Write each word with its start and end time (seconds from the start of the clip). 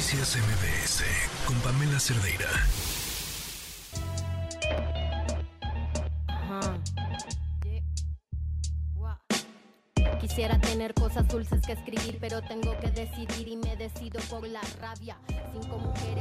Noticias 0.00 0.34
MBS 0.34 1.04
con 1.44 1.54
Pamela 1.56 2.00
Cerdeira. 2.00 2.48
Quisiera 10.18 10.58
tener 10.58 10.94
cosas 10.94 11.28
dulces 11.28 11.60
que 11.66 11.72
escribir, 11.72 12.16
pero 12.18 12.40
tengo 12.40 12.78
que 12.80 12.90
decidir 12.90 13.46
y 13.46 13.56
me 13.56 13.76
decido 13.76 14.20
por 14.30 14.48
la 14.48 14.62
rabia. 14.80 15.18
Cinco 15.52 15.76
mujeres 15.76 16.19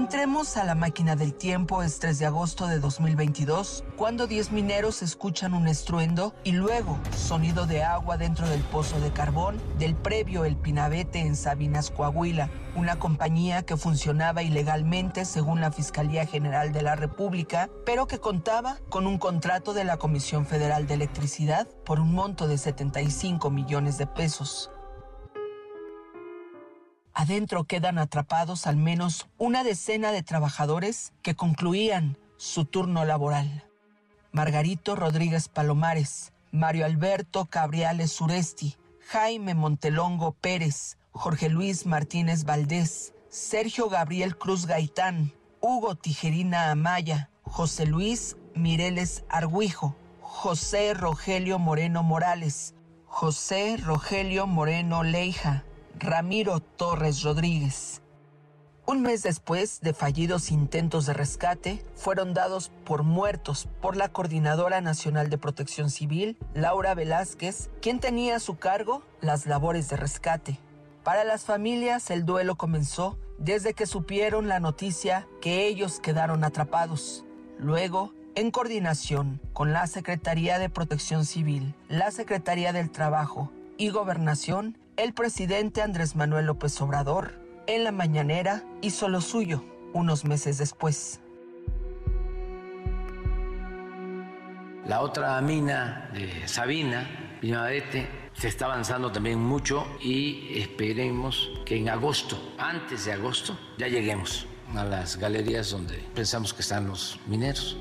Entremos 0.00 0.56
a 0.56 0.64
la 0.64 0.74
máquina 0.74 1.14
del 1.14 1.34
tiempo, 1.34 1.82
es 1.82 1.98
3 1.98 2.18
de 2.18 2.24
agosto 2.24 2.66
de 2.66 2.80
2022, 2.80 3.84
cuando 3.96 4.26
10 4.26 4.50
mineros 4.50 5.02
escuchan 5.02 5.52
un 5.52 5.68
estruendo 5.68 6.34
y 6.42 6.52
luego 6.52 6.98
sonido 7.14 7.66
de 7.66 7.82
agua 7.82 8.16
dentro 8.16 8.48
del 8.48 8.62
pozo 8.62 8.98
de 8.98 9.12
carbón 9.12 9.60
del 9.78 9.94
previo 9.94 10.46
El 10.46 10.56
Pinabete 10.56 11.18
en 11.18 11.36
Sabinas, 11.36 11.90
Coahuila, 11.90 12.48
una 12.76 12.98
compañía 12.98 13.62
que 13.62 13.76
funcionaba 13.76 14.42
ilegalmente 14.42 15.26
según 15.26 15.60
la 15.60 15.70
Fiscalía 15.70 16.24
General 16.24 16.72
de 16.72 16.80
la 16.80 16.96
República, 16.96 17.68
pero 17.84 18.06
que 18.06 18.20
contaba 18.20 18.78
con 18.88 19.06
un 19.06 19.18
contrato 19.18 19.74
de 19.74 19.84
la 19.84 19.98
Comisión 19.98 20.46
Federal 20.46 20.86
de 20.86 20.94
Electricidad 20.94 21.68
por 21.84 22.00
un 22.00 22.14
monto 22.14 22.48
de 22.48 22.56
75 22.56 23.50
millones 23.50 23.98
de 23.98 24.06
pesos. 24.06 24.70
Adentro 27.20 27.64
quedan 27.64 27.98
atrapados 27.98 28.66
al 28.66 28.76
menos 28.76 29.28
una 29.36 29.62
decena 29.62 30.10
de 30.10 30.22
trabajadores 30.22 31.12
que 31.20 31.36
concluían 31.36 32.16
su 32.38 32.64
turno 32.64 33.04
laboral. 33.04 33.66
Margarito 34.32 34.96
Rodríguez 34.96 35.50
Palomares, 35.50 36.32
Mario 36.50 36.86
Alberto 36.86 37.44
Cabriales 37.44 38.10
Suresti, 38.10 38.78
Jaime 39.06 39.52
Montelongo 39.54 40.32
Pérez, 40.32 40.96
Jorge 41.12 41.50
Luis 41.50 41.84
Martínez 41.84 42.44
Valdés, 42.44 43.12
Sergio 43.28 43.90
Gabriel 43.90 44.38
Cruz 44.38 44.64
Gaitán, 44.64 45.34
Hugo 45.60 45.96
Tijerina 45.96 46.70
Amaya, 46.70 47.28
José 47.42 47.84
Luis 47.84 48.38
Mireles 48.54 49.24
Argüijo, 49.28 49.94
José 50.22 50.94
Rogelio 50.94 51.58
Moreno 51.58 52.02
Morales, 52.02 52.74
José 53.04 53.76
Rogelio 53.76 54.46
Moreno 54.46 55.02
Leija, 55.02 55.66
Ramiro 55.98 56.60
Torres 56.60 57.22
Rodríguez. 57.22 58.02
Un 58.86 59.02
mes 59.02 59.22
después 59.22 59.80
de 59.80 59.92
fallidos 59.92 60.50
intentos 60.50 61.06
de 61.06 61.12
rescate, 61.12 61.84
fueron 61.94 62.34
dados 62.34 62.72
por 62.84 63.02
muertos 63.02 63.68
por 63.80 63.96
la 63.96 64.08
Coordinadora 64.08 64.80
Nacional 64.80 65.30
de 65.30 65.38
Protección 65.38 65.90
Civil, 65.90 66.36
Laura 66.54 66.94
Velázquez, 66.94 67.70
quien 67.80 68.00
tenía 68.00 68.36
a 68.36 68.40
su 68.40 68.56
cargo 68.56 69.02
las 69.20 69.46
labores 69.46 69.88
de 69.88 69.96
rescate. 69.96 70.58
Para 71.04 71.24
las 71.24 71.44
familias 71.44 72.10
el 72.10 72.24
duelo 72.24 72.56
comenzó 72.56 73.18
desde 73.38 73.74
que 73.74 73.86
supieron 73.86 74.48
la 74.48 74.60
noticia 74.60 75.28
que 75.40 75.66
ellos 75.66 76.00
quedaron 76.00 76.44
atrapados. 76.44 77.24
Luego, 77.58 78.12
en 78.34 78.50
coordinación 78.50 79.40
con 79.52 79.72
la 79.72 79.86
Secretaría 79.86 80.58
de 80.58 80.68
Protección 80.68 81.24
Civil, 81.24 81.74
la 81.88 82.10
Secretaría 82.10 82.72
del 82.72 82.90
Trabajo 82.90 83.52
y 83.76 83.90
Gobernación, 83.90 84.78
el 85.00 85.14
presidente 85.14 85.80
Andrés 85.80 86.14
Manuel 86.14 86.44
López 86.44 86.78
Obrador, 86.82 87.32
en 87.66 87.84
la 87.84 87.90
mañanera, 87.90 88.64
hizo 88.82 89.08
lo 89.08 89.22
suyo 89.22 89.64
unos 89.94 90.26
meses 90.26 90.58
después. 90.58 91.20
La 94.86 95.00
otra 95.00 95.40
mina 95.40 96.10
de 96.12 96.46
Sabina, 96.46 97.38
Pinabete, 97.40 98.06
se 98.34 98.48
está 98.48 98.66
avanzando 98.66 99.10
también 99.10 99.38
mucho 99.38 99.86
y 100.02 100.58
esperemos 100.58 101.50
que 101.64 101.78
en 101.78 101.88
agosto, 101.88 102.38
antes 102.58 103.06
de 103.06 103.14
agosto, 103.14 103.58
ya 103.78 103.88
lleguemos 103.88 104.46
a 104.74 104.84
las 104.84 105.16
galerías 105.16 105.70
donde 105.70 105.96
pensamos 106.14 106.52
que 106.52 106.60
están 106.60 106.88
los 106.88 107.18
mineros 107.26 107.78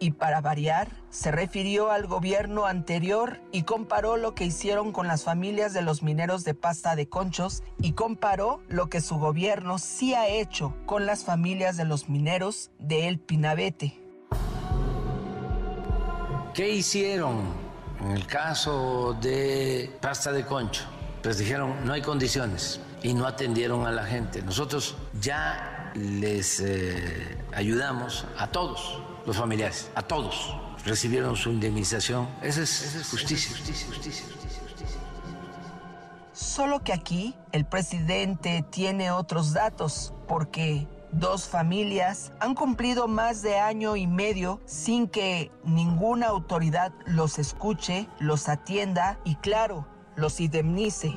y 0.00 0.12
para 0.12 0.40
variar, 0.40 0.88
se 1.10 1.30
refirió 1.30 1.92
al 1.92 2.06
gobierno 2.06 2.64
anterior 2.64 3.38
y 3.52 3.62
comparó 3.62 4.16
lo 4.16 4.34
que 4.34 4.46
hicieron 4.46 4.92
con 4.92 5.06
las 5.06 5.22
familias 5.22 5.74
de 5.74 5.82
los 5.82 6.02
mineros 6.02 6.42
de 6.42 6.54
pasta 6.54 6.96
de 6.96 7.08
conchos 7.08 7.62
y 7.78 7.92
comparó 7.92 8.62
lo 8.68 8.88
que 8.88 9.02
su 9.02 9.18
gobierno 9.18 9.78
sí 9.78 10.14
ha 10.14 10.26
hecho 10.26 10.74
con 10.86 11.04
las 11.04 11.24
familias 11.24 11.76
de 11.76 11.84
los 11.84 12.08
mineros 12.08 12.70
de 12.78 13.08
El 13.08 13.20
Pinabete. 13.20 14.00
¿Qué 16.54 16.70
hicieron 16.70 17.42
en 18.00 18.12
el 18.12 18.26
caso 18.26 19.16
de 19.20 19.96
pasta 20.00 20.32
de 20.32 20.46
concho? 20.46 20.84
Pues 21.22 21.36
dijeron, 21.36 21.84
no 21.84 21.92
hay 21.92 22.00
condiciones 22.00 22.80
y 23.02 23.12
no 23.12 23.26
atendieron 23.26 23.86
a 23.86 23.92
la 23.92 24.04
gente. 24.04 24.42
Nosotros 24.42 24.96
ya 25.20 25.92
les 25.94 26.60
eh, 26.60 27.36
ayudamos 27.52 28.24
a 28.38 28.46
todos 28.46 29.02
los 29.30 29.36
familiares, 29.36 29.88
a 29.94 30.02
todos 30.02 30.56
recibieron 30.84 31.36
su 31.36 31.50
indemnización. 31.50 32.28
Esa 32.42 32.62
es, 32.62 33.06
justicia. 33.08 33.56
justicia, 33.56 33.86
justicia, 33.86 34.26
justicia, 34.66 35.00
Solo 36.32 36.82
que 36.82 36.92
aquí 36.92 37.36
el 37.52 37.64
presidente 37.64 38.64
tiene 38.70 39.12
otros 39.12 39.52
datos, 39.52 40.12
porque 40.26 40.88
dos 41.12 41.46
familias 41.46 42.32
han 42.40 42.56
cumplido 42.56 43.06
más 43.06 43.40
de 43.40 43.56
año 43.56 43.94
y 43.94 44.08
medio 44.08 44.60
sin 44.64 45.06
que 45.06 45.52
ninguna 45.62 46.26
autoridad 46.26 46.92
los 47.06 47.38
escuche, 47.38 48.08
los 48.18 48.48
atienda 48.48 49.20
y 49.24 49.36
claro, 49.36 49.86
los 50.16 50.40
indemnice. 50.40 51.14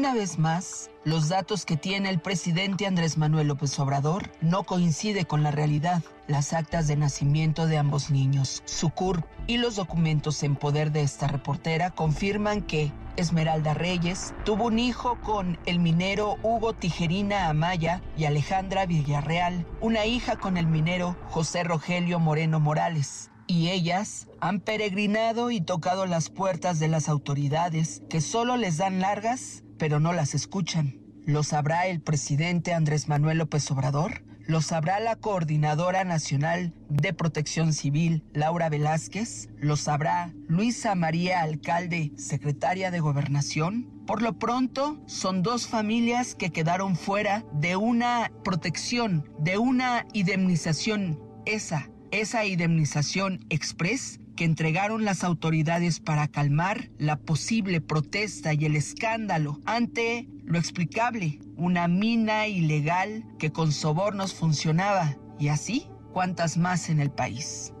Una 0.00 0.14
vez 0.14 0.38
más, 0.38 0.90
los 1.04 1.28
datos 1.28 1.66
que 1.66 1.76
tiene 1.76 2.08
el 2.08 2.20
presidente 2.20 2.86
Andrés 2.86 3.18
Manuel 3.18 3.48
López 3.48 3.78
Obrador 3.78 4.30
no 4.40 4.64
coincide 4.64 5.26
con 5.26 5.42
la 5.42 5.50
realidad. 5.50 6.02
Las 6.26 6.54
actas 6.54 6.88
de 6.88 6.96
nacimiento 6.96 7.66
de 7.66 7.76
ambos 7.76 8.10
niños, 8.10 8.62
su 8.64 8.88
CURP 8.88 9.26
y 9.46 9.58
los 9.58 9.76
documentos 9.76 10.42
en 10.42 10.56
poder 10.56 10.90
de 10.90 11.02
esta 11.02 11.28
reportera 11.28 11.90
confirman 11.90 12.62
que 12.62 12.92
Esmeralda 13.18 13.74
Reyes 13.74 14.32
tuvo 14.46 14.68
un 14.68 14.78
hijo 14.78 15.20
con 15.20 15.58
el 15.66 15.80
minero 15.80 16.38
Hugo 16.42 16.72
Tijerina 16.72 17.50
Amaya 17.50 18.00
y 18.16 18.24
Alejandra 18.24 18.86
Villarreal, 18.86 19.66
una 19.82 20.06
hija 20.06 20.36
con 20.36 20.56
el 20.56 20.66
minero 20.66 21.14
José 21.28 21.62
Rogelio 21.62 22.18
Moreno 22.20 22.58
Morales 22.58 23.30
y 23.46 23.68
ellas 23.68 24.28
han 24.40 24.60
peregrinado 24.60 25.50
y 25.50 25.60
tocado 25.60 26.06
las 26.06 26.30
puertas 26.30 26.78
de 26.78 26.88
las 26.88 27.10
autoridades 27.10 28.00
que 28.08 28.22
solo 28.22 28.56
les 28.56 28.78
dan 28.78 29.00
largas 29.00 29.62
pero 29.80 29.98
no 29.98 30.12
las 30.12 30.34
escuchan. 30.34 31.00
¿Lo 31.24 31.42
sabrá 31.42 31.86
el 31.86 32.02
presidente 32.02 32.74
Andrés 32.74 33.08
Manuel 33.08 33.38
López 33.38 33.68
Obrador? 33.70 34.22
¿Lo 34.46 34.60
sabrá 34.60 35.00
la 35.00 35.16
Coordinadora 35.16 36.04
Nacional 36.04 36.74
de 36.90 37.14
Protección 37.14 37.72
Civil, 37.72 38.22
Laura 38.34 38.68
Velázquez? 38.68 39.48
¿Lo 39.58 39.76
sabrá 39.76 40.34
Luisa 40.48 40.94
María 40.94 41.40
Alcalde, 41.40 42.12
secretaria 42.16 42.90
de 42.90 43.00
Gobernación? 43.00 43.88
Por 44.06 44.20
lo 44.20 44.38
pronto, 44.38 45.00
son 45.06 45.42
dos 45.42 45.66
familias 45.66 46.34
que 46.34 46.50
quedaron 46.50 46.94
fuera 46.94 47.44
de 47.54 47.76
una 47.76 48.30
protección, 48.44 49.24
de 49.38 49.56
una 49.56 50.04
indemnización, 50.12 51.18
esa, 51.46 51.88
esa 52.10 52.44
indemnización 52.44 53.46
express 53.48 54.19
que 54.40 54.46
entregaron 54.46 55.04
las 55.04 55.22
autoridades 55.22 56.00
para 56.00 56.26
calmar 56.26 56.88
la 56.96 57.16
posible 57.18 57.82
protesta 57.82 58.54
y 58.54 58.64
el 58.64 58.74
escándalo 58.74 59.60
ante 59.66 60.30
lo 60.46 60.58
explicable, 60.58 61.40
una 61.56 61.88
mina 61.88 62.46
ilegal 62.46 63.26
que 63.38 63.52
con 63.52 63.70
sobornos 63.70 64.32
funcionaba 64.32 65.14
y 65.38 65.48
así 65.48 65.90
cuantas 66.14 66.56
más 66.56 66.88
en 66.88 67.00
el 67.00 67.10
país. 67.10 67.74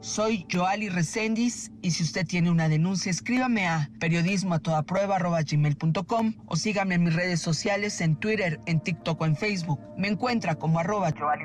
Soy 0.00 0.44
Joali 0.52 0.88
Recendis 0.88 1.70
y 1.82 1.92
si 1.92 2.02
usted 2.02 2.26
tiene 2.26 2.50
una 2.50 2.68
denuncia 2.68 3.08
escríbame 3.08 3.68
a 3.68 3.88
periodismo 4.00 4.56
o 6.46 6.56
sígame 6.56 6.96
en 6.96 7.04
mis 7.04 7.14
redes 7.14 7.40
sociales 7.40 8.00
en 8.00 8.16
Twitter, 8.16 8.58
en 8.66 8.80
TikTok 8.80 9.20
o 9.20 9.24
en 9.24 9.36
Facebook. 9.36 9.78
Me 9.96 10.08
encuentra 10.08 10.56
como 10.56 10.80
arroba 10.80 11.12
Joali 11.16 11.44